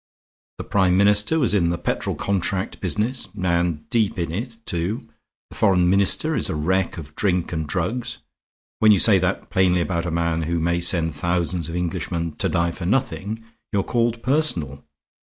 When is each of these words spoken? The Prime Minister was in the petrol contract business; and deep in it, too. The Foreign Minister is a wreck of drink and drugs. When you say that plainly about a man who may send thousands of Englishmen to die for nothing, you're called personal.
The 0.57 0.63
Prime 0.63 0.97
Minister 0.97 1.37
was 1.37 1.53
in 1.53 1.69
the 1.69 1.77
petrol 1.77 2.15
contract 2.15 2.81
business; 2.81 3.29
and 3.39 3.87
deep 3.91 4.17
in 4.17 4.31
it, 4.31 4.57
too. 4.65 5.07
The 5.51 5.55
Foreign 5.55 5.87
Minister 5.91 6.35
is 6.35 6.49
a 6.49 6.55
wreck 6.55 6.97
of 6.97 7.15
drink 7.15 7.53
and 7.53 7.67
drugs. 7.67 8.17
When 8.79 8.91
you 8.91 8.97
say 8.97 9.19
that 9.19 9.51
plainly 9.51 9.79
about 9.81 10.07
a 10.07 10.09
man 10.09 10.41
who 10.41 10.59
may 10.59 10.79
send 10.79 11.13
thousands 11.13 11.69
of 11.69 11.75
Englishmen 11.75 12.31
to 12.37 12.49
die 12.49 12.71
for 12.71 12.87
nothing, 12.87 13.43
you're 13.71 13.83
called 13.83 14.23
personal. 14.23 14.83